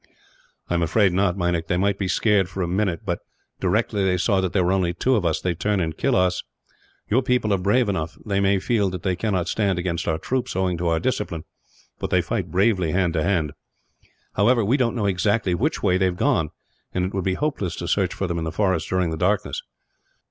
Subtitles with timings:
[0.67, 1.67] "I am afraid not, Meinik.
[1.67, 3.19] There might be a scare for a minute but,
[3.59, 6.15] directly they saw that there were only two of us, they would turn and kill
[6.15, 6.41] us.
[7.07, 8.17] Your people are brave enough.
[8.25, 11.43] They may feel that they cannot stand against our troops, owing to our discipline;
[11.99, 13.51] but they fight bravely hand to hand.
[14.33, 16.49] However, we don't know exactly which way they have gone;
[16.95, 19.61] and it would be hopeless to search for them in the forest, during the darkness.